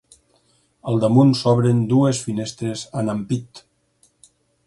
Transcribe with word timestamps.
Al 0.91 0.95
damunt 1.03 1.33
s'obren 1.41 1.83
dues 1.91 2.23
finestres 2.29 2.85
amb 3.01 3.13
ampit. 3.15 3.65